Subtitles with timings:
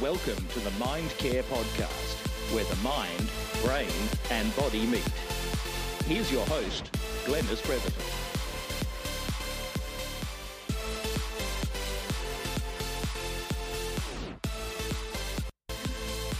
[0.00, 3.28] welcome to the Mind Care Podcast, where the mind,
[3.64, 3.90] brain,
[4.30, 5.02] and body meet.
[6.06, 6.88] Here's your host,
[7.24, 8.04] Glennis Brotherton.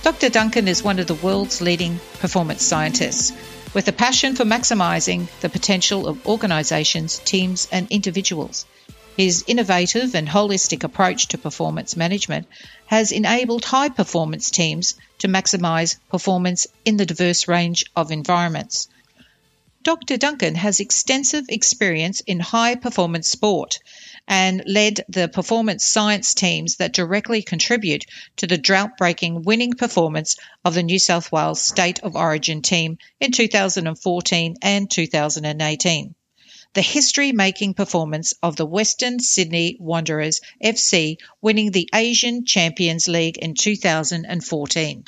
[0.04, 0.28] Dr.
[0.28, 3.32] Duncan is one of the world's leading performance scientists
[3.74, 8.66] with a passion for maximizing the potential of organizations, teams, and individuals.
[9.18, 12.46] His innovative and holistic approach to performance management
[12.86, 18.86] has enabled high performance teams to maximize performance in the diverse range of environments.
[19.82, 20.18] Dr.
[20.18, 23.80] Duncan has extensive experience in high performance sport
[24.28, 28.04] and led the performance science teams that directly contribute
[28.36, 32.98] to the drought breaking winning performance of the New South Wales State of Origin team
[33.18, 36.14] in 2014 and 2018
[36.74, 43.38] the history making performance of the Western Sydney Wanderers FC winning the Asian Champions League
[43.38, 45.04] in 2014,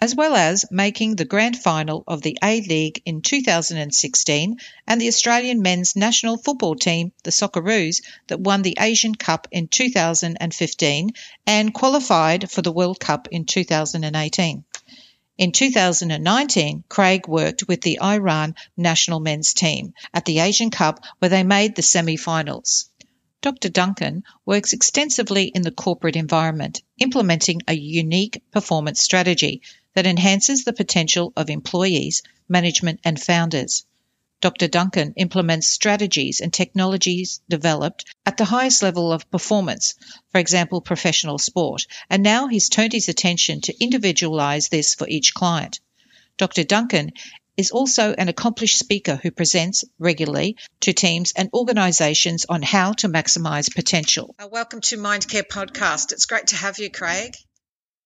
[0.00, 5.08] as well as making the grand final of the A League in 2016 and the
[5.08, 11.10] Australian men's national football team, the Socceroos, that won the Asian Cup in 2015
[11.46, 14.64] and qualified for the World Cup in 2018.
[15.40, 21.30] In 2019, Craig worked with the Iran national men's team at the Asian Cup where
[21.30, 22.90] they made the semi finals.
[23.40, 23.70] Dr.
[23.70, 29.62] Duncan works extensively in the corporate environment, implementing a unique performance strategy
[29.94, 33.86] that enhances the potential of employees, management, and founders.
[34.40, 34.68] Dr.
[34.68, 39.94] Duncan implements strategies and technologies developed at the highest level of performance,
[40.32, 45.34] for example, professional sport, and now he's turned his attention to individualize this for each
[45.34, 45.80] client.
[46.38, 46.64] Dr.
[46.64, 47.12] Duncan
[47.58, 53.08] is also an accomplished speaker who presents regularly to teams and organizations on how to
[53.08, 54.34] maximize potential.
[54.38, 56.12] Uh, welcome to Mindcare Podcast.
[56.12, 57.34] It's great to have you, Craig.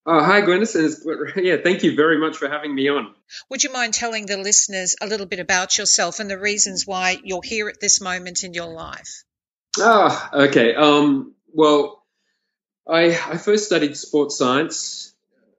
[0.06, 0.74] Oh, hi, Glennis.
[1.36, 3.14] Yeah, thank you very much for having me on.
[3.48, 7.18] Would you mind telling the listeners a little bit about yourself and the reasons why
[7.24, 9.24] you're here at this moment in your life?
[9.78, 10.74] Ah, okay.
[10.74, 12.02] Um, well,
[12.86, 15.14] I, I first studied sports science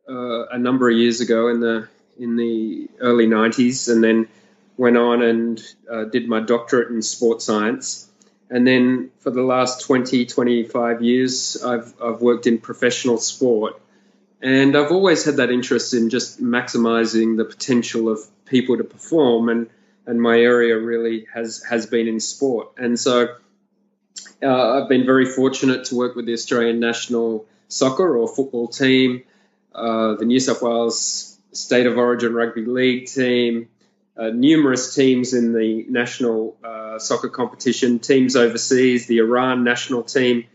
[0.07, 1.87] uh, a number of years ago in the
[2.17, 4.29] in the early 90s, and then
[4.77, 5.61] went on and
[5.91, 8.07] uh, did my doctorate in sports science.
[8.49, 13.81] And then for the last 20, 25 years, I've, I've worked in professional sport
[14.45, 19.49] and I've always had that interest in just maximizing the potential of people to perform,
[19.49, 19.69] and
[20.05, 22.73] and my area really has has been in sport.
[22.77, 23.35] And so
[24.43, 29.23] uh, I've been very fortunate to work with the Australian national soccer or football team,
[29.73, 33.67] uh, the New South Wales State of Origin Rugby League team,
[34.15, 40.45] uh, numerous teams in the national uh, soccer competition, teams overseas, the Iran national team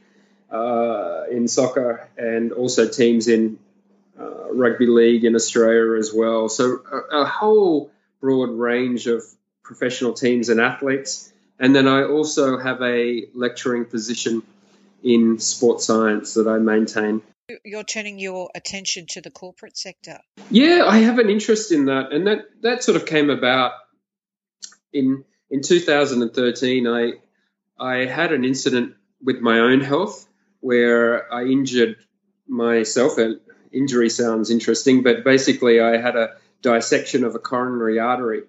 [0.49, 3.59] uh, in soccer, and also teams in
[4.55, 6.49] rugby league in Australia as well.
[6.49, 7.91] So a, a, whole
[8.21, 9.23] broad range of
[9.63, 11.33] professional teams and athletes.
[11.59, 14.43] And then I also have a lecturing position
[15.03, 17.23] in sports science that I maintain.
[17.65, 20.19] You're turning your attention to the corporate sector.
[20.51, 23.73] Yeah, I have an interest in that, and that that sort of came about
[24.93, 26.87] in in 2013.
[26.87, 27.13] I
[27.79, 30.29] I had an incident with my own health
[30.61, 31.97] where I injured
[32.47, 33.41] myself and
[33.73, 38.43] injury sounds interesting, but basically, I had a dissection of a coronary artery,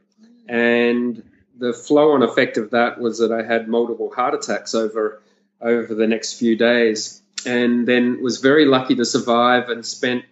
[0.48, 1.24] and
[1.58, 5.22] the flow-on effect of that was that I had multiple heart attacks over
[5.62, 10.26] over the next few days, and then was very lucky to survive and spent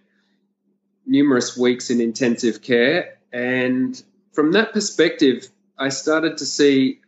[1.06, 3.18] numerous weeks in intensive care.
[3.32, 4.00] And
[4.32, 7.00] from that perspective, I started to see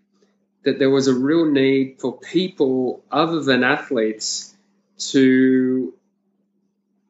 [0.64, 4.54] that there was a real need for people other than athletes
[5.10, 5.94] to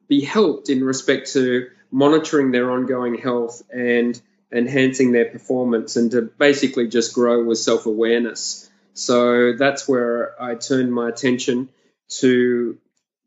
[0.07, 4.19] be helped in respect to monitoring their ongoing health and
[4.51, 8.69] enhancing their performance and to basically just grow with self awareness.
[8.93, 11.69] So that's where I turned my attention
[12.19, 12.77] to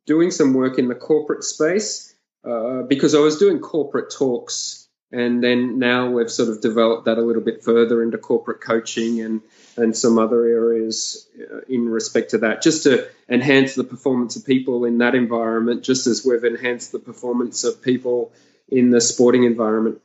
[0.06, 2.14] doing some work in the corporate space
[2.44, 7.19] uh, because I was doing corporate talks and then now we've sort of developed that
[7.19, 9.41] a little bit further into corporate coaching and
[9.76, 14.44] and some other areas uh, in respect to that, just to enhance the performance of
[14.44, 18.32] people in that environment, just as we've enhanced the performance of people
[18.69, 20.00] in the sporting environment.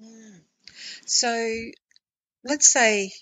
[0.00, 0.40] Mm.
[1.06, 1.48] So,
[2.44, 3.12] let's say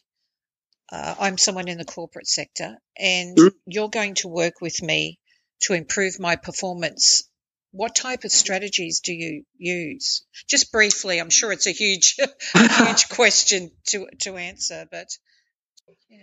[0.91, 3.53] uh, I'm someone in the corporate sector, and mm.
[3.67, 5.19] you're going to work with me
[5.63, 7.29] to improve my performance
[7.77, 10.25] what type of strategies do you use?
[10.49, 12.17] Just briefly, I'm sure it's a huge,
[12.55, 15.09] a huge question to to answer, but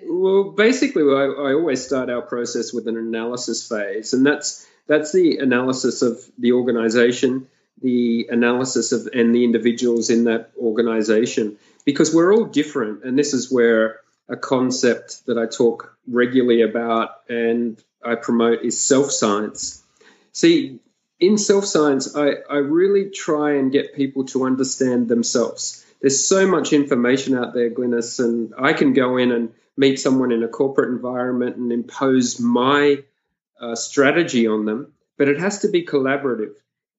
[0.06, 5.12] Well, basically, I, I, always start our process with an analysis phase, and that's that's
[5.12, 7.48] the analysis of the organization,
[7.82, 13.34] the analysis of and the individuals in that organization, because we're all different, and this
[13.34, 14.00] is where
[14.30, 19.84] a concept that I talk regularly about and I promote is self science.
[20.32, 20.80] See,
[21.24, 25.86] in self science, I, I really try and get people to understand themselves.
[26.02, 30.32] There's so much information out there, Glennis, and I can go in and meet someone
[30.32, 33.04] in a corporate environment and impose my
[33.60, 36.56] uh, strategy on them, but it has to be collaborative.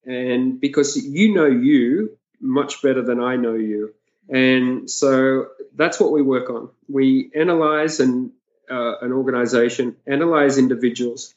[0.06, 3.94] And because you know you much better than I know you.
[4.28, 6.70] And so that's what we work on.
[6.88, 8.32] We analyze and
[8.70, 11.34] uh, an organization, analyze individuals.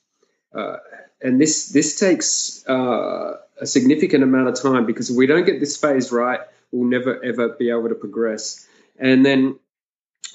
[0.54, 0.78] Uh,
[1.22, 5.60] and this this takes uh, a significant amount of time because if we don't get
[5.60, 6.42] this phase right,
[6.72, 8.68] we'll never ever be able to progress.
[9.00, 9.60] And then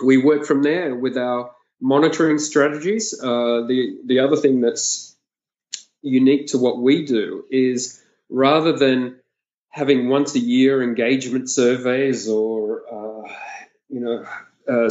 [0.03, 3.15] we work from there with our monitoring strategies.
[3.19, 5.17] Uh, the the other thing that's
[6.03, 9.17] unique to what we do is rather than
[9.69, 13.33] having once a year engagement surveys or uh,
[13.89, 14.25] you know
[14.69, 14.91] uh,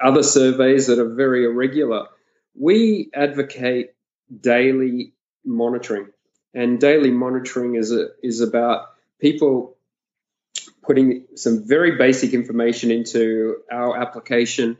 [0.00, 2.06] other surveys that are very irregular,
[2.58, 3.90] we advocate
[4.40, 5.12] daily
[5.46, 6.08] monitoring,
[6.52, 8.88] and daily monitoring is a, is about
[9.20, 9.76] people
[10.82, 14.76] putting some very basic information into our application,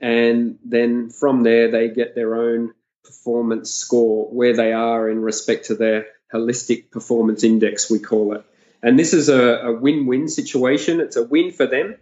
[0.00, 2.72] and then from there they get their own
[3.04, 8.44] performance score where they are in respect to their holistic performance index, we call it.
[8.82, 11.00] And this is a, a win win situation.
[11.00, 11.96] It's a win for them,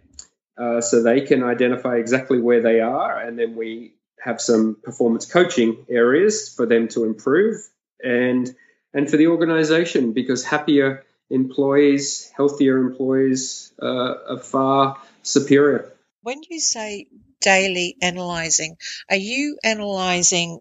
[0.57, 5.25] uh, so they can identify exactly where they are, and then we have some performance
[5.25, 7.55] coaching areas for them to improve,
[8.03, 8.53] and
[8.93, 15.91] and for the organization because happier employees, healthier employees uh, are far superior.
[16.21, 17.07] When you say
[17.41, 18.77] daily analyzing,
[19.09, 20.59] are you analyzing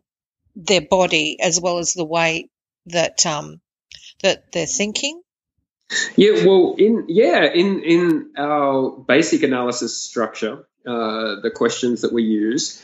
[0.54, 2.50] their body as well as the way
[2.86, 3.60] that um,
[4.22, 5.22] that they're thinking?
[6.16, 12.24] Yeah, well, in yeah, in in our basic analysis structure, uh, the questions that we
[12.24, 12.82] use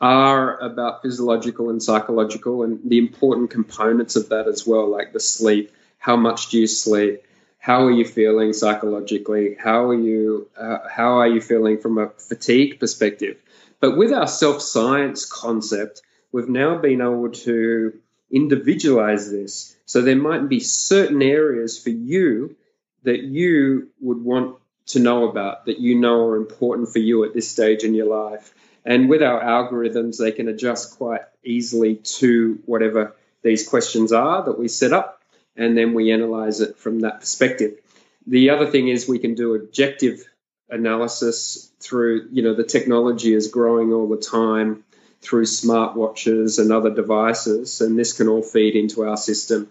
[0.00, 5.20] are about physiological and psychological, and the important components of that as well, like the
[5.20, 5.72] sleep.
[5.98, 7.22] How much do you sleep?
[7.58, 9.56] How are you feeling psychologically?
[9.58, 10.48] How are you?
[10.56, 13.38] Uh, how are you feeling from a fatigue perspective?
[13.80, 16.02] But with our self science concept,
[16.32, 17.98] we've now been able to
[18.30, 19.76] individualize this.
[19.86, 22.56] So there might be certain areas for you
[23.04, 24.56] that you would want
[24.86, 28.06] to know about, that you know are important for you at this stage in your
[28.06, 28.52] life.
[28.86, 34.58] And with our algorithms, they can adjust quite easily to whatever these questions are that
[34.58, 35.22] we set up,
[35.56, 37.80] and then we analyze it from that perspective.
[38.28, 40.24] The other thing is we can do objective
[40.70, 44.84] analysis through, you know, the technology is growing all the time
[45.20, 49.68] through smartwatches and other devices, and this can all feed into our system.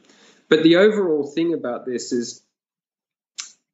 [0.49, 2.41] But the overall thing about this is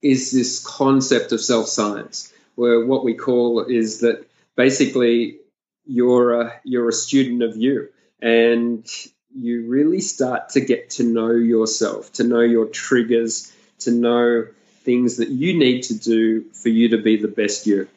[0.04, 4.26] is this concept of self science, where what we call is that
[4.62, 5.40] basically
[5.86, 7.90] you're a, you're a student of you,
[8.22, 8.86] and
[9.34, 14.46] you really start to get to know yourself, to know your triggers, to know
[14.84, 17.88] things that you need to do for you to be the best you.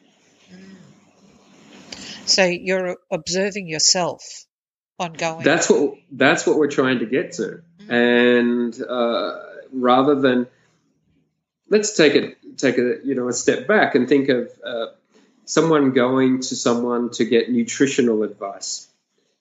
[2.25, 4.23] So you're observing yourself
[4.97, 5.43] ongoing.
[5.43, 7.93] That's what that's what we're trying to get to, mm-hmm.
[7.93, 9.39] and uh,
[9.71, 10.47] rather than
[11.69, 14.87] let's take it take a you know a step back and think of uh,
[15.45, 18.87] someone going to someone to get nutritional advice,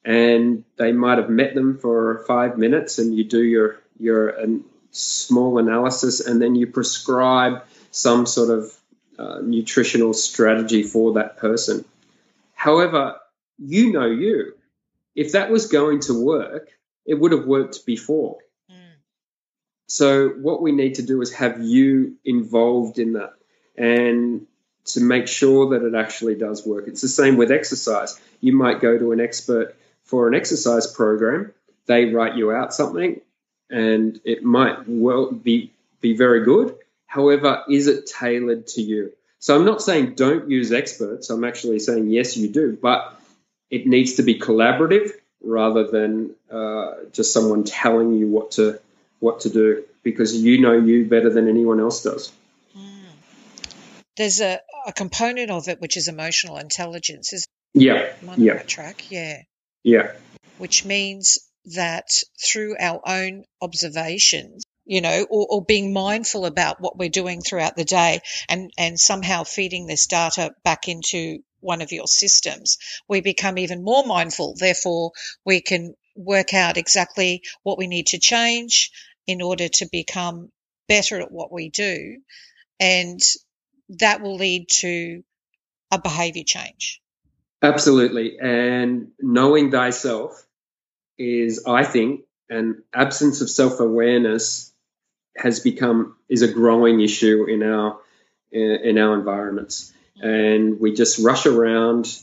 [0.04, 4.36] and they might have met them for five minutes, and you do your your
[4.90, 8.72] small analysis, and then you prescribe some sort of
[9.18, 11.84] uh, nutritional strategy for that person
[12.64, 13.16] However,
[13.58, 14.54] you know you.
[15.14, 16.70] If that was going to work,
[17.04, 18.38] it would have worked before.
[18.70, 18.94] Mm.
[19.86, 23.34] So, what we need to do is have you involved in that
[23.76, 24.46] and
[24.86, 26.86] to make sure that it actually does work.
[26.86, 28.20] It's the same with exercise.
[28.40, 29.74] You might go to an expert
[30.04, 31.52] for an exercise program,
[31.86, 33.20] they write you out something,
[33.70, 36.76] and it might well be, be very good.
[37.06, 39.12] However, is it tailored to you?
[39.38, 41.30] So I'm not saying don't use experts.
[41.30, 43.18] I'm actually saying yes, you do, but
[43.70, 45.10] it needs to be collaborative
[45.42, 48.80] rather than uh, just someone telling you what to
[49.20, 52.32] what to do because you know you better than anyone else does.
[52.76, 53.04] Mm.
[54.16, 57.32] There's a, a component of it which is emotional intelligence.
[57.32, 59.42] Is yeah, yeah, track, yeah,
[59.82, 60.12] yeah.
[60.58, 61.38] Which means
[61.74, 62.08] that
[62.42, 67.74] through our own observations, you know, or, or, being mindful about what we're doing throughout
[67.74, 72.76] the day and, and somehow feeding this data back into one of your systems,
[73.08, 74.54] we become even more mindful.
[74.58, 75.12] Therefore,
[75.44, 78.90] we can work out exactly what we need to change
[79.26, 80.50] in order to become
[80.86, 82.18] better at what we do.
[82.78, 83.20] And
[83.88, 85.22] that will lead to
[85.90, 87.00] a behavior change.
[87.62, 88.38] Absolutely.
[88.38, 90.44] And knowing thyself
[91.18, 94.72] is, I think, an absence of self awareness
[95.36, 97.98] has become is a growing issue in our
[98.52, 102.16] in our environments and we just rush around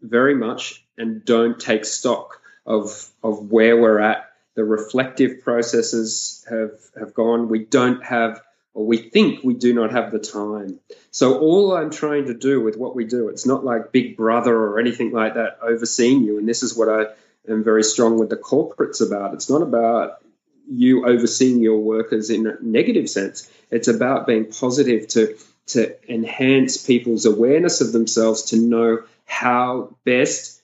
[0.00, 6.70] very much and don't take stock of of where we're at the reflective processes have
[6.98, 8.40] have gone we don't have
[8.74, 10.78] or we think we do not have the time
[11.10, 14.54] so all i'm trying to do with what we do it's not like big brother
[14.54, 17.06] or anything like that overseeing you and this is what i
[17.50, 20.22] am very strong with the corporates about it's not about
[20.68, 23.50] you overseeing your workers in a negative sense.
[23.70, 30.60] It's about being positive to to enhance people's awareness of themselves to know how best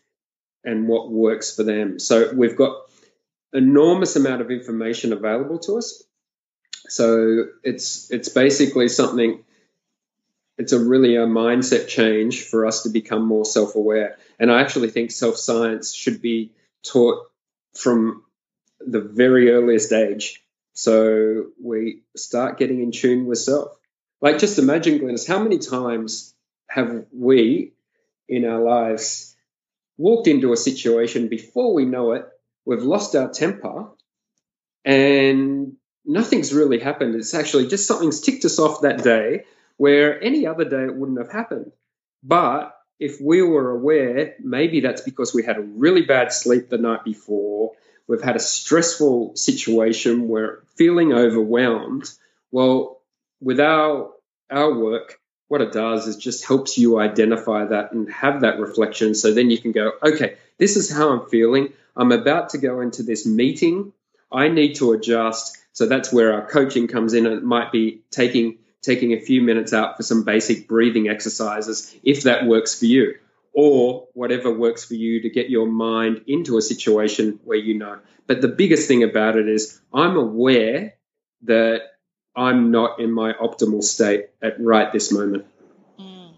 [0.65, 2.01] and what works for them.
[2.01, 2.77] So we've got
[3.53, 6.03] enormous amount of information available to us.
[6.89, 9.45] So it's it's basically something
[10.59, 14.17] it's a really a mindset change for us to become more self-aware.
[14.41, 16.51] And I actually think self-science should be
[16.83, 17.25] taught
[17.75, 18.25] from
[18.81, 20.43] the very earliest age.
[20.73, 23.77] So we start getting in tune with self.
[24.21, 26.35] Like, just imagine, Glennis, how many times
[26.69, 27.73] have we
[28.29, 29.37] in our lives
[29.97, 32.27] walked into a situation before we know it,
[32.65, 33.89] we've lost our temper,
[34.85, 35.78] and
[36.09, 37.15] nothing's really happened.
[37.15, 39.45] It's actually just something's ticked us off that day
[39.77, 41.71] where any other day it wouldn't have happened.
[42.25, 46.79] But if we were aware, maybe that's because we had a really bad sleep the
[46.79, 47.75] night before
[48.09, 52.11] we've had a stressful situation, we're feeling overwhelmed.
[52.51, 53.01] Well,
[53.41, 54.11] with our,
[54.51, 59.15] our work, what it does is just helps you identify that and have that reflection.
[59.15, 61.73] So then you can go, okay, this is how I'm feeling.
[61.95, 63.93] I'm about to go into this meeting.
[64.33, 65.57] I need to adjust.
[65.79, 67.25] So that's where our coaching comes in.
[67.25, 72.25] It might be taking taking a few minutes out for some basic breathing exercises if
[72.25, 73.15] that works for you
[73.53, 78.01] or whatever works for you to get your mind into a situation where you know.
[78.27, 80.95] But the biggest thing about it is I'm aware
[81.43, 81.83] that
[82.35, 85.47] I'm not in my optimal state at right this moment.
[86.01, 86.35] Mm.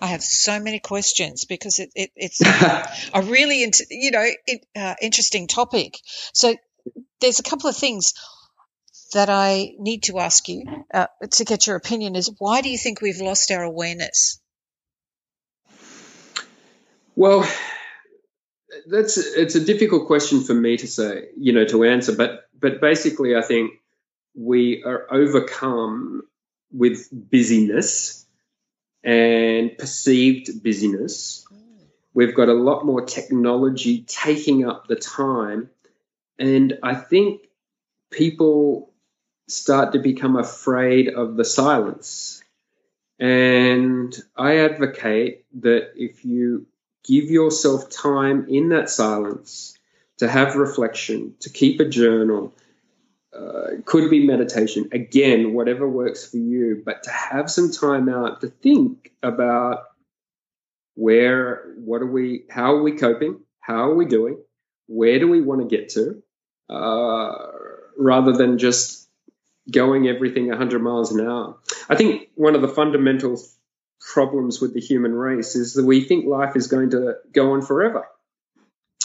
[0.00, 2.40] I have so many questions because it, it, it's
[3.12, 5.98] a really you know it, uh, interesting topic.
[6.32, 6.54] So
[7.20, 8.14] there's a couple of things
[9.12, 12.16] that I need to ask you uh, to get your opinion.
[12.16, 14.40] Is why do you think we've lost our awareness?
[17.14, 17.46] Well,
[18.86, 22.12] that's it's a difficult question for me to say, you know, to answer.
[22.12, 23.72] But but basically, I think
[24.34, 26.22] we are overcome
[26.72, 28.26] with busyness
[29.04, 31.46] and perceived busyness.
[32.14, 35.70] We've got a lot more technology taking up the time,
[36.38, 37.42] and I think
[38.10, 38.91] people
[39.52, 42.42] start to become afraid of the silence.
[43.18, 46.66] And I advocate that if you
[47.04, 49.78] give yourself time in that silence
[50.18, 52.52] to have reflection, to keep a journal.
[53.36, 54.90] Uh, could be meditation.
[54.92, 59.84] Again, whatever works for you, but to have some time out to think about
[60.94, 63.40] where, what are we, how are we coping?
[63.60, 64.38] How are we doing?
[64.86, 66.22] Where do we want to get to?
[66.68, 67.34] Uh,
[67.96, 69.01] rather than just
[69.70, 71.56] going everything 100 miles an hour.
[71.88, 73.40] I think one of the fundamental
[74.00, 77.62] problems with the human race is that we think life is going to go on
[77.62, 78.06] forever.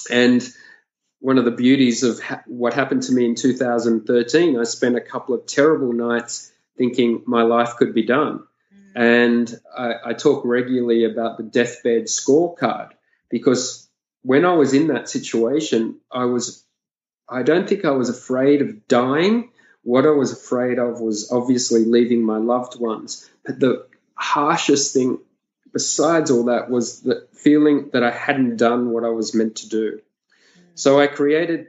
[0.09, 0.47] And
[1.19, 5.01] one of the beauties of ha- what happened to me in 2013, I spent a
[5.01, 8.43] couple of terrible nights thinking my life could be done.
[8.73, 8.91] Mm.
[8.95, 12.91] And I, I talk regularly about the deathbed scorecard
[13.29, 13.87] because
[14.21, 16.63] when I was in that situation, I was,
[17.29, 19.51] I don't think I was afraid of dying.
[19.87, 23.29] What I was afraid of was obviously leaving my loved ones.
[23.45, 25.19] But the harshest thing
[25.71, 29.69] besides all that was the feeling that I hadn't done what I was meant to
[29.69, 30.01] do.
[30.75, 31.67] So I created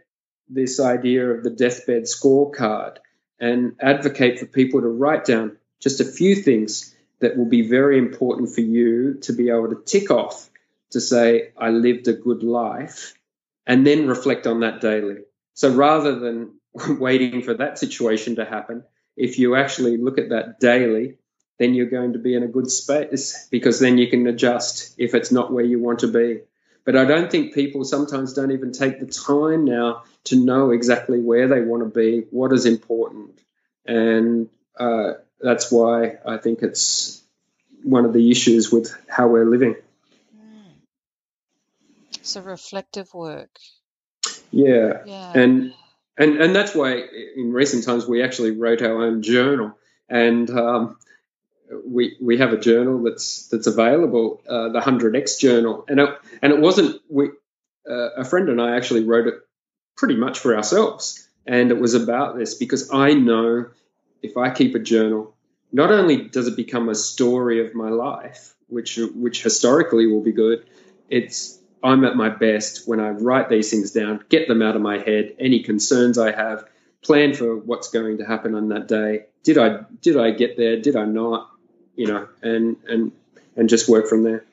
[0.49, 2.97] this idea of the deathbed scorecard
[3.39, 7.99] and advocate for people to write down just a few things that will be very
[7.99, 10.51] important for you to be able to tick off
[10.91, 13.15] to say, I lived a good life,
[13.65, 15.19] and then reflect on that daily.
[15.55, 16.59] So rather than
[16.99, 18.85] waiting for that situation to happen,
[19.17, 21.19] if you actually look at that daily
[21.59, 25.15] then you're going to be in a good space because then you can adjust if
[25.15, 26.41] it's not where you want to be.
[26.85, 31.21] But I don't think people sometimes don't even take the time now to know exactly
[31.21, 33.39] where they want to be, what is important.
[33.85, 37.23] And uh, that's why I think it's
[37.83, 39.75] one of the issues with how we're living.
[42.23, 43.51] So reflective work.
[44.51, 45.03] Yeah.
[45.05, 45.33] Yeah.
[45.35, 45.75] And
[46.19, 47.03] and and that's why
[47.37, 50.99] in recent times we actually wrote our own journal, and um,
[51.87, 56.19] we we have a journal that's that's available, uh, the Hundred X Journal, and it,
[56.43, 57.29] and it wasn't we
[57.89, 59.35] uh, a friend and I actually wrote it
[59.97, 63.67] pretty much for ourselves, and it was about this because I know
[64.23, 65.37] if I keep a journal,
[65.73, 70.33] not only does it become a story of my life, which which historically will be
[70.33, 70.65] good,
[71.09, 74.83] it's I'm at my best when I write these things down, get them out of
[74.83, 76.65] my head, any concerns I have,
[77.03, 79.27] plan for what's going to happen on that day.
[79.45, 80.81] Did I did I get there?
[80.81, 81.51] Did I not?
[81.95, 83.13] You know, and and
[83.57, 84.45] and just work from there.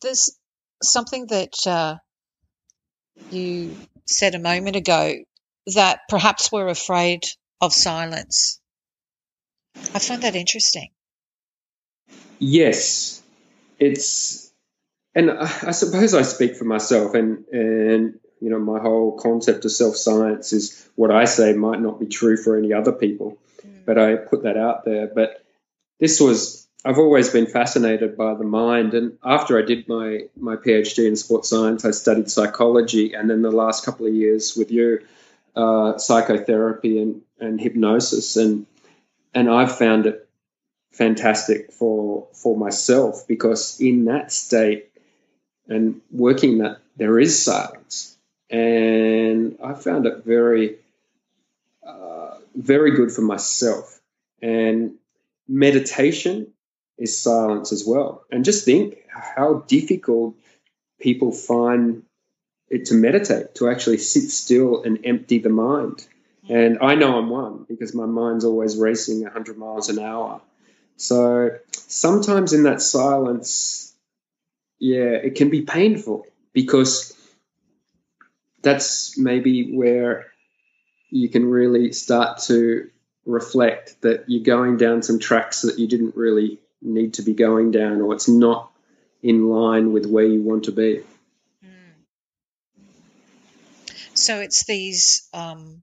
[0.00, 0.38] There's
[0.82, 1.96] something that uh,
[3.30, 5.14] you said a moment ago
[5.74, 7.24] that perhaps we're afraid
[7.60, 8.60] of silence.
[9.94, 10.90] I find that interesting.
[12.38, 13.22] Yes,
[13.78, 14.47] it's,
[15.18, 19.64] and I, I suppose I speak for myself, and and you know my whole concept
[19.64, 23.36] of self science is what I say might not be true for any other people,
[23.84, 25.08] but I put that out there.
[25.08, 25.44] But
[25.98, 30.54] this was I've always been fascinated by the mind, and after I did my my
[30.54, 34.70] PhD in sports science, I studied psychology, and then the last couple of years with
[34.70, 35.00] you,
[35.56, 38.66] uh, psychotherapy and and hypnosis, and
[39.34, 40.28] and I've found it
[40.92, 44.87] fantastic for for myself because in that state
[45.68, 48.16] and working that there is silence,
[48.50, 50.76] and I found it very
[51.86, 53.98] uh, very good for myself
[54.42, 54.94] and
[55.48, 56.48] meditation
[56.96, 58.24] is silence as well.
[58.30, 60.34] And just think how difficult
[61.00, 62.02] people find
[62.68, 66.06] it to meditate, to actually sit still and empty the mind.
[66.48, 70.40] And I know I'm one because my mind's always racing 100 miles an hour.
[70.96, 73.87] So sometimes in that silence,
[74.78, 77.14] yeah, it can be painful because
[78.62, 80.26] that's maybe where
[81.10, 82.90] you can really start to
[83.24, 87.70] reflect that you're going down some tracks that you didn't really need to be going
[87.70, 88.70] down or it's not
[89.22, 91.02] in line with where you want to be.
[94.14, 95.82] So it's these um,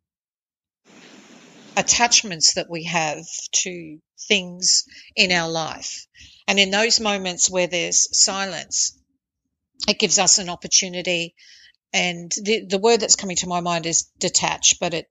[1.78, 3.26] attachments that we have
[3.64, 4.86] to things
[5.16, 6.08] in our life.
[6.48, 8.98] And in those moments where there's silence,
[9.88, 11.36] it gives us an opportunity.
[11.94, 15.08] And the, the word that's coming to my mind is detach, but it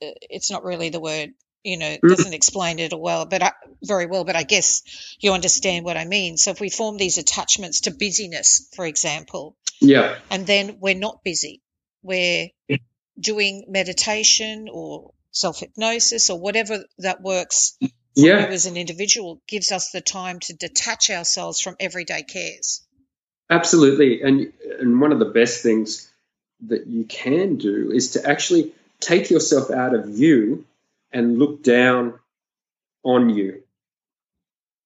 [0.00, 1.30] it's not really the word
[1.64, 2.08] you know mm.
[2.08, 3.52] doesn't explain it well but I,
[3.82, 4.82] very well but i guess
[5.20, 9.56] you understand what i mean so if we form these attachments to busyness for example
[9.80, 10.16] Yeah.
[10.30, 11.62] and then we're not busy
[12.02, 12.48] we're
[13.18, 17.88] doing meditation or self hypnosis or whatever that works for
[18.26, 18.46] Yeah.
[18.46, 22.82] you as an individual gives us the time to detach ourselves from everyday cares
[23.50, 24.22] Absolutely.
[24.22, 26.10] And and one of the best things
[26.66, 30.66] that you can do is to actually take yourself out of you
[31.12, 32.18] and look down
[33.04, 33.62] on you.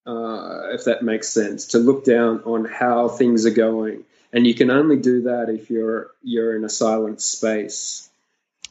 [0.07, 4.55] Uh, if that makes sense, to look down on how things are going, and you
[4.55, 8.09] can only do that if you're you're in a silent space.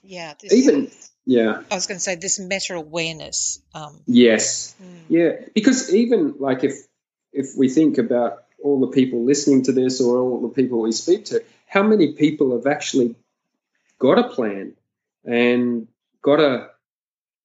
[0.03, 0.91] yeah Even
[1.25, 6.35] yeah, i was going to say this meta awareness um, yes, mm, yeah, because even
[6.39, 6.73] like if
[7.33, 10.91] if we think about all the people listening to this or all the people we
[10.91, 13.15] speak to, how many people have actually
[13.97, 14.73] got a plan
[15.25, 15.87] and
[16.21, 16.69] got a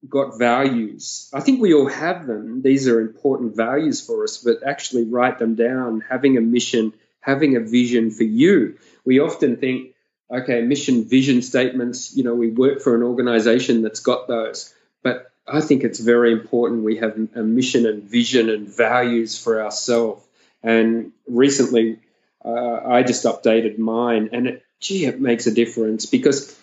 [0.09, 1.31] got values?
[1.33, 2.63] I think we all have them.
[2.63, 7.57] These are important values for us, but actually write them down, having a mission, having
[7.57, 8.79] a vision for you.
[9.05, 9.95] We often think,
[10.31, 14.75] okay, mission, vision statements, you know, we work for an organization that's got those.
[15.03, 19.63] But I think it's very important we have a mission and vision and values for
[19.63, 20.25] ourselves.
[20.63, 22.01] And recently,
[22.45, 26.59] uh, I just updated mine, and it, gee, it makes a difference because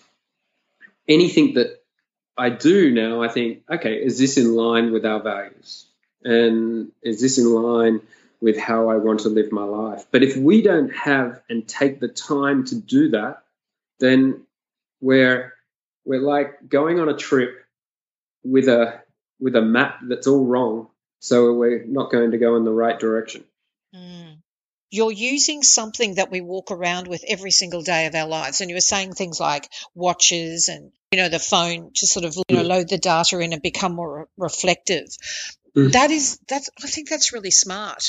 [1.08, 1.82] anything that
[2.36, 5.86] I do now, I think, okay, is this in line with our values?
[6.24, 8.00] And is this in line
[8.40, 10.06] with how I want to live my life?
[10.10, 13.43] But if we don't have and take the time to do that,
[14.00, 14.42] then
[15.00, 15.52] we're
[16.04, 17.64] we're like going on a trip
[18.44, 19.00] with a
[19.40, 20.88] with a map that's all wrong.
[21.20, 23.44] So we're not going to go in the right direction.
[23.94, 24.36] mm.
[24.90, 28.70] you're using something that we walk around with every single day of our lives and
[28.70, 32.56] you were saying things like watches and you know the phone to sort of you
[32.56, 35.08] know load the data in and become more reflective
[35.76, 35.90] Mm.
[35.92, 38.04] that is that's i think that's really smart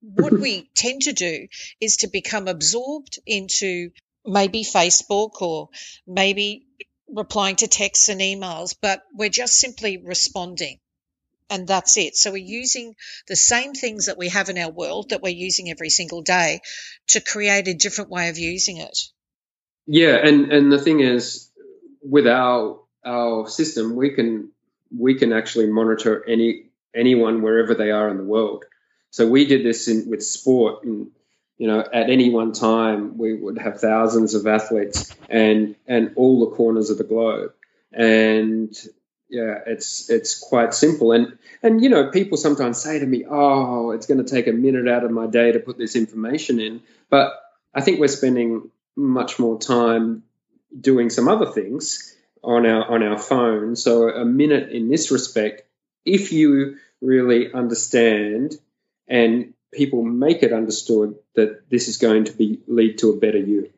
[0.00, 1.46] what we tend to do
[1.80, 3.90] is to become absorbed into
[4.28, 5.68] maybe facebook or
[6.06, 6.66] maybe
[7.08, 10.78] replying to texts and emails but we're just simply responding
[11.50, 12.16] and that's it.
[12.16, 12.94] So we're using
[13.26, 16.60] the same things that we have in our world that we're using every single day
[17.08, 18.98] to create a different way of using it.
[19.86, 21.50] Yeah, and and the thing is,
[22.02, 24.52] with our our system, we can
[24.96, 26.64] we can actually monitor any
[26.94, 28.64] anyone wherever they are in the world.
[29.10, 31.10] So we did this in, with sport, and
[31.58, 36.48] you know, at any one time we would have thousands of athletes and and all
[36.48, 37.52] the corners of the globe,
[37.92, 38.74] and
[39.28, 41.12] yeah, it's it's quite simple.
[41.12, 44.52] And and you know, people sometimes say to me, "Oh, it's going to take a
[44.52, 47.32] minute out of my day to put this information in," but
[47.74, 50.22] I think we're spending much more time
[50.80, 53.76] doing some other things on our on our phone.
[53.76, 55.62] So a minute in this respect,
[56.04, 58.56] if you really understand
[59.06, 63.38] and people make it understood that this is going to be lead to a better
[63.38, 63.70] you.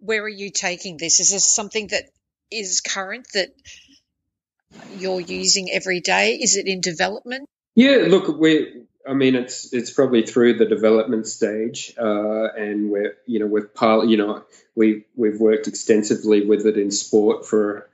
[0.00, 1.20] Where are you taking this?
[1.20, 2.04] Is this something that
[2.50, 3.48] is current that
[4.98, 6.34] you're using every day?
[6.34, 7.48] Is it in development?
[7.74, 8.82] Yeah, look, we.
[9.08, 13.72] I mean, it's it's probably through the development stage, uh, and we're you know we've
[13.72, 17.88] pilot, you know we we've worked extensively with it in sport for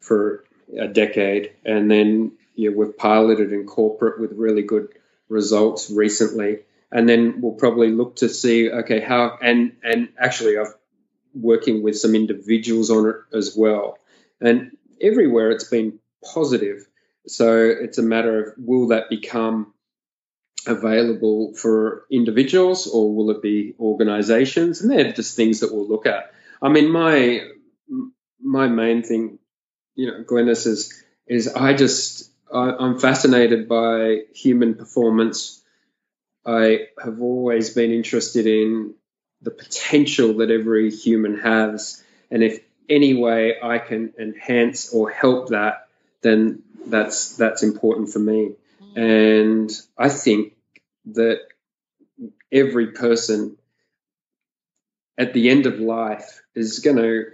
[0.00, 0.44] for
[0.78, 4.88] a decade, and then you know, we've piloted in corporate with really good
[5.30, 6.60] results recently,
[6.92, 10.74] and then we'll probably look to see okay how and and actually I've
[11.34, 13.98] working with some individuals on it as well,
[14.40, 15.98] and everywhere it's been
[16.34, 16.86] positive.
[17.26, 19.72] So it's a matter of will that become
[20.66, 24.80] available for individuals or will it be organizations?
[24.80, 26.32] And they're just things that we'll look at.
[26.62, 27.46] I mean, my
[28.42, 29.38] my main thing,
[29.94, 35.62] you know, Glennis is is I just I, I'm fascinated by human performance.
[36.44, 38.94] I have always been interested in
[39.42, 45.50] the potential that every human has, and if any way I can enhance or help
[45.50, 45.88] that,
[46.22, 48.52] then that's that's important for me.
[48.82, 49.60] Mm.
[49.60, 50.54] And I think
[51.12, 51.40] that
[52.52, 53.56] every person
[55.16, 57.26] at the end of life is going to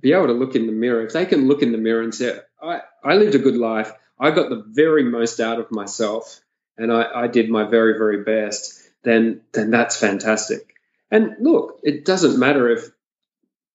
[0.00, 1.02] be able to look in the mirror.
[1.02, 3.92] If they can look in the mirror and say, I, I lived a good life,
[4.18, 6.40] I got the very most out of myself,
[6.78, 10.74] and I, I did my very, very best, then, then that's fantastic.
[11.10, 12.90] And look, it doesn't matter if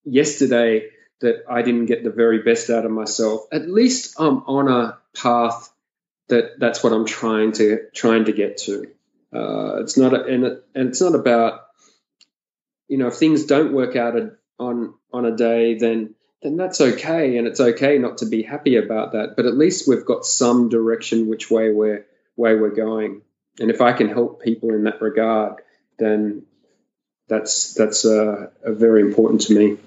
[0.03, 0.89] yesterday
[1.21, 3.41] that I didn't get the very best out of myself.
[3.51, 5.71] At least I'm on a path
[6.29, 8.87] that that's what I'm trying to trying to get to.
[9.33, 11.61] Uh, it's not a, and, and it's not about
[12.87, 14.15] you know if things don't work out
[14.59, 18.77] on on a day then then that's okay and it's okay not to be happy
[18.77, 23.21] about that but at least we've got some direction which way we're way we're going
[23.59, 25.61] and if I can help people in that regard
[25.97, 26.43] then
[27.27, 29.77] that's that's uh, very important to me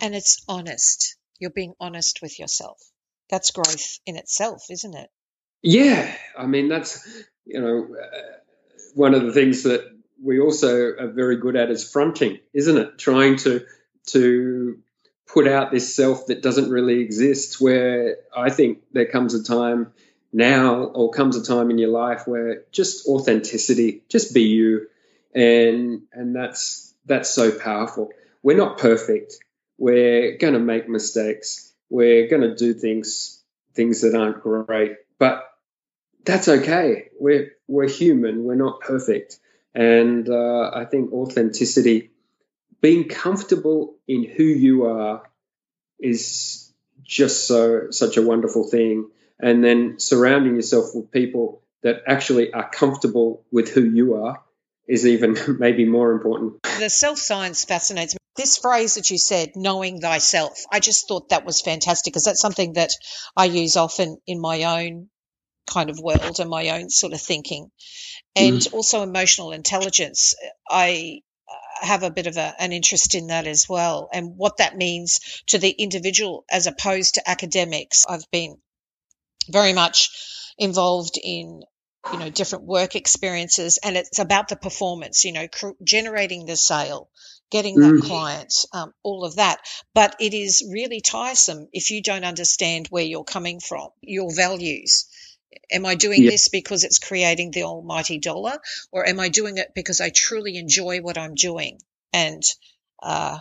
[0.00, 1.16] and it's honest.
[1.38, 2.78] You're being honest with yourself.
[3.30, 5.10] That's growth in itself, isn't it?
[5.62, 7.06] Yeah, I mean that's
[7.44, 8.18] you know uh,
[8.94, 9.84] one of the things that
[10.22, 12.98] we also are very good at is fronting, isn't it?
[12.98, 13.64] Trying to
[14.08, 14.78] to
[15.26, 17.60] put out this self that doesn't really exist.
[17.60, 19.92] Where I think there comes a time
[20.32, 24.88] now, or comes a time in your life where just authenticity, just be you,
[25.34, 28.10] and and that's that's so powerful.
[28.42, 29.36] We're not perfect.
[29.78, 31.72] We're going to make mistakes.
[31.90, 33.42] We're going to do things
[33.74, 35.44] things that aren't great, but
[36.24, 37.08] that's okay.
[37.18, 38.44] We're we're human.
[38.44, 39.38] We're not perfect,
[39.74, 42.10] and uh, I think authenticity,
[42.80, 45.22] being comfortable in who you are,
[45.98, 49.10] is just so such a wonderful thing.
[49.38, 54.42] And then surrounding yourself with people that actually are comfortable with who you are
[54.88, 56.62] is even maybe more important.
[56.78, 58.18] The self science fascinates me.
[58.36, 62.40] This phrase that you said, knowing thyself, I just thought that was fantastic because that's
[62.40, 62.90] something that
[63.34, 65.08] I use often in my own
[65.66, 67.70] kind of world and my own sort of thinking.
[68.34, 68.74] And mm.
[68.74, 70.34] also emotional intelligence.
[70.68, 71.22] I
[71.80, 75.42] have a bit of a, an interest in that as well and what that means
[75.46, 78.04] to the individual as opposed to academics.
[78.08, 78.56] I've been
[79.48, 80.10] very much
[80.58, 81.62] involved in
[82.12, 86.56] you know different work experiences and it's about the performance you know cr- generating the
[86.56, 87.08] sale
[87.50, 88.02] getting that mm.
[88.02, 89.58] client um, all of that
[89.94, 95.06] but it is really tiresome if you don't understand where you're coming from your values
[95.70, 96.30] am i doing yeah.
[96.30, 98.58] this because it's creating the almighty dollar
[98.92, 101.78] or am i doing it because i truly enjoy what i'm doing
[102.12, 102.42] and
[103.02, 103.38] uh,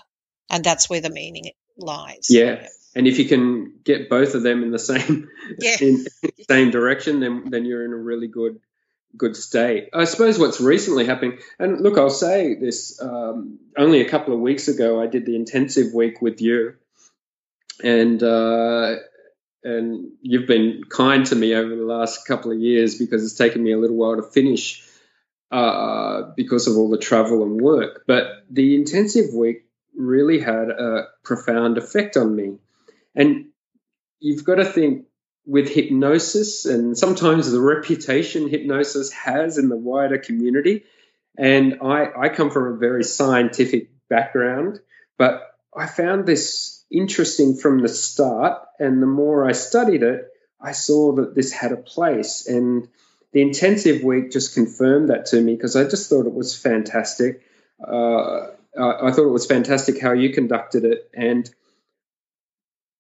[0.50, 4.64] and that's where the meaning lies yeah and if you can get both of them
[4.64, 5.76] in the same yeah.
[5.82, 6.06] in
[6.50, 8.60] same direction, then then you're in a really good
[9.18, 9.90] good state.
[9.94, 14.40] I suppose what's recently happening, and look, I'll say this: um, only a couple of
[14.40, 16.76] weeks ago, I did the intensive week with you,
[17.84, 18.96] and uh,
[19.66, 23.64] and you've been kind to me over the last couple of years because it's taken
[23.64, 24.84] me a little while to finish
[25.52, 28.04] uh, because of all the travel and work.
[28.06, 29.66] But the intensive week
[29.98, 32.58] really had a profound effect on me.
[33.16, 33.48] And
[34.20, 35.06] you've got to think
[35.48, 40.84] with hypnosis and sometimes the reputation hypnosis has in the wider community.
[41.38, 44.80] And I, I come from a very scientific background,
[45.18, 48.62] but I found this interesting from the start.
[48.80, 52.48] And the more I studied it, I saw that this had a place.
[52.48, 52.88] And
[53.32, 57.42] the intensive week just confirmed that to me because I just thought it was fantastic.
[57.86, 61.10] Uh, I thought it was fantastic how you conducted it.
[61.14, 61.50] And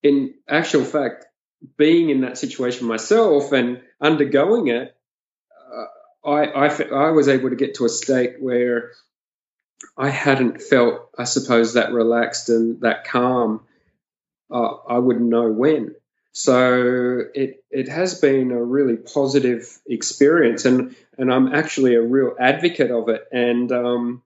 [0.03, 1.25] in actual fact,
[1.77, 4.95] being in that situation myself and undergoing it,
[6.25, 8.91] uh, I, I, I was able to get to a state where
[9.97, 13.61] I hadn't felt, I suppose, that relaxed and that calm.
[14.51, 15.95] Uh, I wouldn't know when.
[16.37, 22.35] So it it has been a really positive experience, and and I'm actually a real
[22.37, 23.25] advocate of it.
[23.31, 24.21] And um,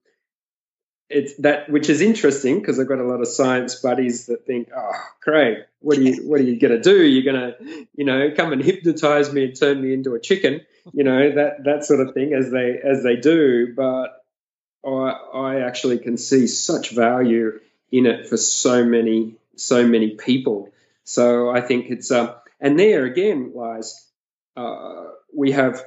[1.08, 4.70] it's that which is interesting because I've got a lot of science buddies that think,
[4.76, 7.04] "Oh, Craig, what are you what are you going to do?
[7.04, 10.62] You're going to, you know, come and hypnotize me and turn me into a chicken,
[10.92, 14.24] you know, that that sort of thing as they as they do." But
[14.84, 17.60] I I actually can see such value
[17.92, 20.70] in it for so many so many people.
[21.04, 24.08] So I think it's um, and there again lies
[24.56, 25.84] uh, we have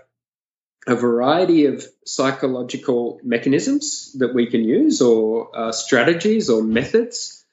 [0.86, 7.44] a variety of psychological mechanisms that we can use or uh, strategies or methods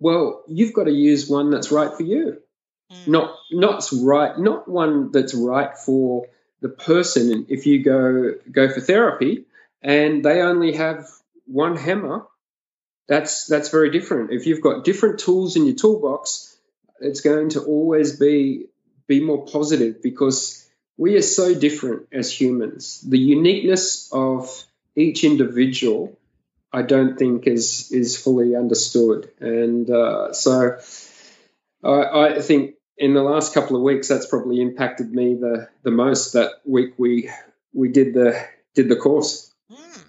[0.00, 2.40] well you've got to use one that's right for you
[2.92, 3.06] mm.
[3.06, 6.26] not not right not one that's right for
[6.60, 9.44] the person if you go go for therapy
[9.80, 11.06] and they only have
[11.46, 12.26] one hammer
[13.08, 16.56] that's that's very different if you've got different tools in your toolbox
[17.00, 18.66] it's going to always be
[19.06, 23.00] be more positive because we are so different as humans.
[23.00, 24.50] The uniqueness of
[24.96, 26.18] each individual,
[26.72, 30.78] I don't think, is is fully understood, and uh, so
[31.82, 35.92] I, I, think in the last couple of weeks, that's probably impacted me the the
[35.92, 36.32] most.
[36.32, 37.30] That week we
[37.72, 38.44] we did the
[38.74, 39.54] did the course.
[39.72, 40.02] Mm.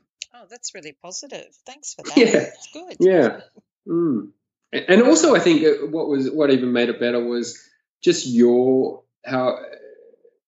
[0.49, 1.47] That's really positive.
[1.65, 2.17] Thanks for that.
[2.17, 2.97] Yeah, it's good.
[2.99, 3.41] Yeah.
[3.87, 4.29] Mm.
[4.71, 7.59] And also, I think what was what even made it better was
[8.01, 9.57] just your how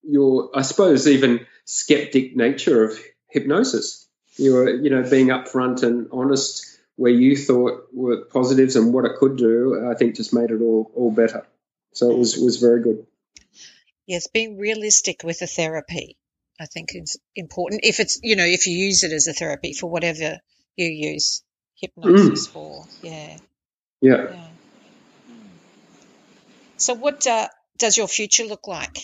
[0.03, 4.07] your, I suppose, even skeptic nature of hypnosis.
[4.37, 9.05] You were, you know, being upfront and honest where you thought were positives and what
[9.05, 9.89] it could do.
[9.89, 11.45] I think just made it all all better.
[11.93, 13.05] So it was was very good.
[14.05, 16.17] Yes, being realistic with the therapy,
[16.61, 17.81] I think is important.
[17.83, 20.37] If it's you know if you use it as a therapy for whatever
[20.75, 21.43] you use
[21.75, 22.51] hypnosis mm.
[22.51, 23.37] for, yeah.
[24.01, 24.27] yeah.
[24.29, 24.47] Yeah.
[26.77, 27.47] So, what uh,
[27.77, 28.97] does your future look like?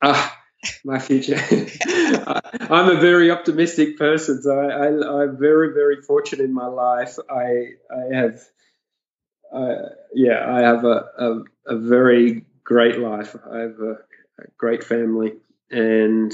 [0.00, 0.36] Ah,
[0.84, 1.36] my future.
[1.86, 7.18] I'm a very optimistic person, so I, I, am very, very fortunate in my life.
[7.30, 8.40] I, I have,
[9.52, 13.36] uh, yeah, I have a, a, a, very great life.
[13.50, 13.92] I have a,
[14.38, 15.34] a great family,
[15.72, 16.32] and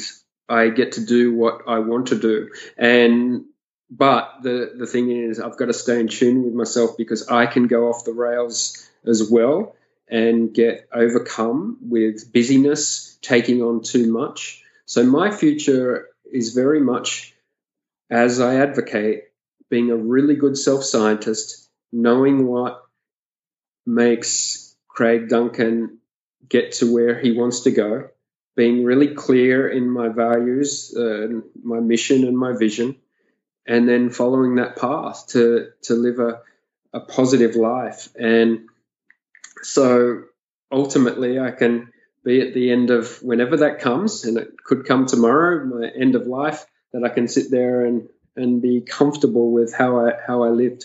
[0.49, 2.51] I get to do what I want to do.
[2.77, 3.45] And
[3.91, 7.47] but the the thing is, I've got to stay in tune with myself because I
[7.47, 9.75] can go off the rails as well
[10.09, 14.63] and get overcome with busyness, taking on too much.
[14.87, 17.35] So my future is very much
[18.11, 19.25] as I advocate
[19.71, 22.83] being a really good self scientist, knowing what
[23.87, 25.99] makes Craig Duncan
[26.49, 28.09] get to where he wants to go,
[28.59, 31.29] being really clear in my values, uh,
[31.63, 32.97] my mission, and my vision,
[33.65, 36.41] and then following that path to to live a,
[36.93, 38.09] a positive life.
[38.19, 38.67] And
[39.63, 40.25] so
[40.73, 41.93] ultimately, I can
[42.25, 46.17] be at the end of whenever that comes, and it could come tomorrow, my end
[46.17, 50.43] of life, that I can sit there and and be comfortable with how I how
[50.43, 50.85] I lived.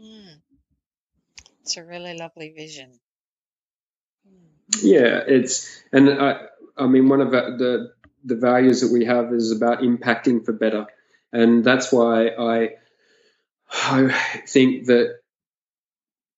[0.00, 0.36] Mm.
[1.62, 3.00] It's a really lovely vision.
[4.80, 7.92] Yeah, it's and I I mean one of the
[8.24, 10.86] the values that we have is about impacting for better,
[11.32, 12.70] and that's why I
[13.70, 14.08] I
[14.46, 15.18] think that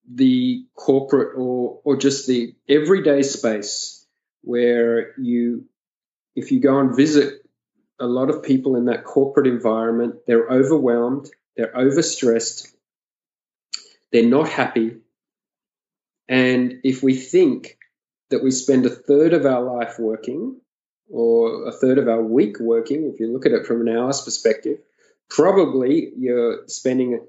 [0.08, 4.06] the corporate or or just the everyday space
[4.42, 5.64] where you
[6.34, 7.42] if you go and visit
[7.98, 12.68] a lot of people in that corporate environment they're overwhelmed they're overstressed
[14.12, 14.96] they're not happy.
[16.28, 17.76] And if we think
[18.30, 20.60] that we spend a third of our life working
[21.08, 24.22] or a third of our week working if you look at it from an hour's
[24.22, 24.78] perspective
[25.28, 27.20] probably you're spending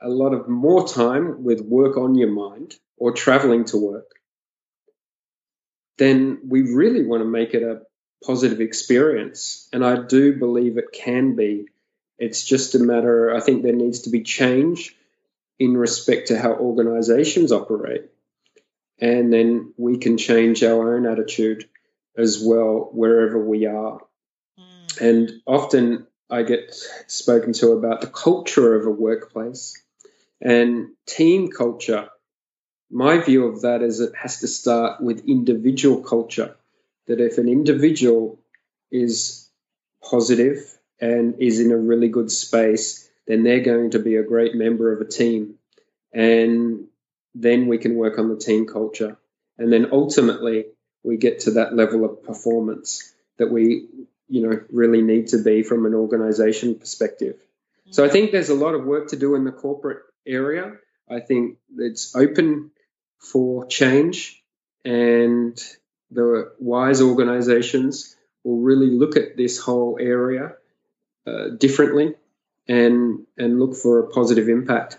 [0.00, 4.12] a lot of more time with work on your mind or traveling to work.
[5.98, 7.82] then we really want to make it a
[8.24, 9.68] positive experience.
[9.72, 11.66] And I do believe it can be.
[12.18, 14.96] It's just a matter, I think there needs to be change
[15.58, 18.10] in respect to how organizations operate.
[19.00, 21.68] And then we can change our own attitude
[22.16, 24.00] as well wherever we are.
[24.58, 25.00] Mm.
[25.00, 26.74] And often I get
[27.06, 29.80] spoken to about the culture of a workplace
[30.40, 32.08] and team culture.
[32.90, 36.56] My view of that is it has to start with individual culture.
[37.06, 38.38] That if an individual
[38.90, 39.48] is
[40.02, 44.54] positive and is in a really good space, then they're going to be a great
[44.54, 45.54] member of a team.
[46.12, 46.87] And
[47.40, 49.16] then we can work on the team culture.
[49.58, 50.66] And then ultimately,
[51.02, 53.86] we get to that level of performance that we,
[54.28, 57.36] you know, really need to be from an organization perspective.
[57.90, 60.74] So I think there's a lot of work to do in the corporate area.
[61.08, 62.70] I think it's open
[63.18, 64.42] for change,
[64.84, 65.58] and
[66.10, 70.54] the wise organizations will really look at this whole area
[71.26, 72.14] uh, differently
[72.66, 74.98] and and look for a positive impact.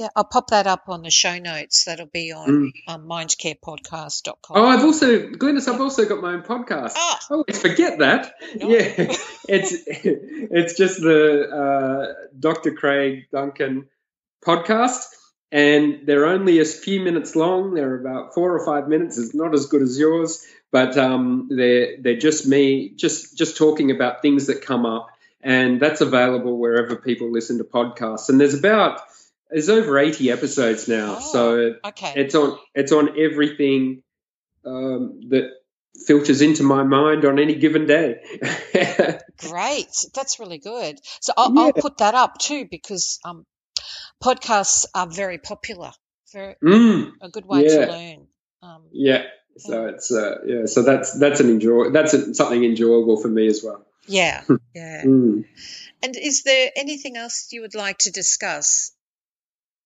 [0.00, 1.84] Yeah, I'll pop that up on the show notes.
[1.84, 2.70] That'll be on mm.
[2.88, 4.56] um, mindcarepodcast.com.
[4.56, 6.94] Oh, I've also, Glennis, I've also got my own podcast.
[6.96, 7.18] Oh.
[7.30, 8.32] I always forget that.
[8.56, 8.68] No.
[8.70, 8.78] Yeah,
[9.46, 12.72] it's it's just the uh, Dr.
[12.72, 13.88] Craig Duncan
[14.42, 15.04] podcast,
[15.52, 17.74] and they're only a few minutes long.
[17.74, 19.18] They're about four or five minutes.
[19.18, 23.90] It's not as good as yours, but um, they're they're just me, just just talking
[23.90, 25.08] about things that come up,
[25.40, 28.28] and that's available wherever people listen to podcasts.
[28.28, 29.00] And there's about
[29.50, 32.12] there's over 80 episodes now, oh, so okay.
[32.16, 34.02] it's on it's on everything
[34.64, 35.50] um, that
[36.06, 38.20] filters into my mind on any given day.
[39.38, 41.00] Great, that's really good.
[41.20, 41.60] So I'll, yeah.
[41.62, 43.44] I'll, put that up too because um,
[44.22, 45.92] podcasts are very popular.
[46.32, 47.86] Very mm, a good way yeah.
[47.86, 48.26] to learn.
[48.62, 49.24] Um, yeah.
[49.56, 50.66] So it's uh, yeah.
[50.66, 53.84] So that's that's an enjoy that's a, something enjoyable for me as well.
[54.06, 54.42] Yeah,
[54.74, 55.04] yeah.
[55.04, 55.44] mm.
[56.02, 58.92] And is there anything else you would like to discuss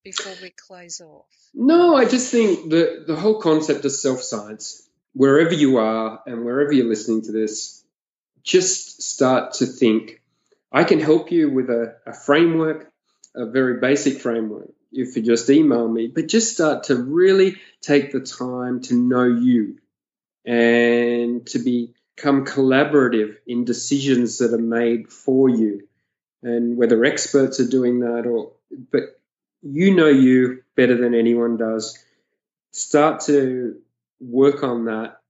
[0.05, 1.27] before we close off?
[1.53, 6.45] No, I just think the the whole concept of self science, wherever you are and
[6.45, 7.85] wherever you're listening to this,
[8.43, 10.21] just start to think.
[10.71, 12.91] I can help you with a, a framework,
[13.35, 14.71] a very basic framework.
[14.93, 19.25] If you just email me, but just start to really take the time to know
[19.25, 19.79] you
[20.45, 25.89] and to become collaborative in decisions that are made for you.
[26.43, 28.53] And whether experts are doing that or,
[28.93, 29.19] but
[29.63, 31.99] you know you better than anyone does.
[32.71, 33.81] Start to
[34.21, 35.21] work on that.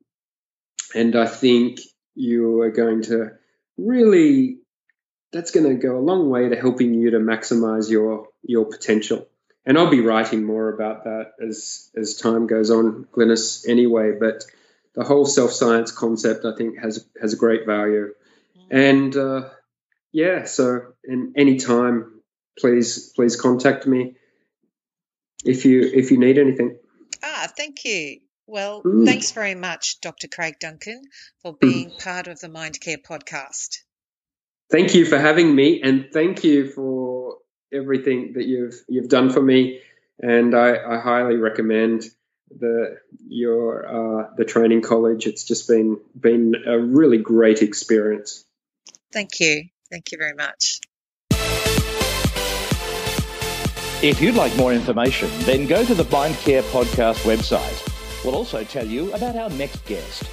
[0.94, 1.80] And I think
[2.14, 3.32] you are going to
[3.76, 4.58] really,
[5.34, 9.26] that's going to go a long way to helping you to maximize your, your potential.
[9.66, 14.12] And I'll be writing more about that as, as time goes on, Glennis, anyway.
[14.18, 14.44] But
[14.94, 18.14] the whole self science concept, I think, has, has a great value.
[18.70, 19.48] And uh,
[20.12, 22.20] yeah, so in any time,
[22.58, 24.14] please, please contact me
[25.44, 26.78] if you if you need anything.
[27.22, 28.20] Ah, thank you.
[28.46, 29.04] Well, mm.
[29.04, 30.28] thanks very much, Dr.
[30.28, 31.02] Craig Duncan,
[31.42, 32.04] for being mm.
[32.04, 33.83] part of the Mind Care podcast.
[34.70, 37.38] Thank you for having me, and thank you for
[37.72, 39.80] everything that you've you've done for me.
[40.20, 42.04] And I, I highly recommend
[42.50, 45.26] the your uh, the training college.
[45.26, 48.44] It's just been been a really great experience.
[49.12, 49.64] Thank you.
[49.90, 50.80] Thank you very much.
[54.02, 58.24] If you'd like more information, then go to the Mind Care Podcast website.
[58.24, 60.24] We'll also tell you about our next guest.